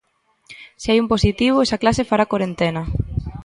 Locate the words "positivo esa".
1.13-1.81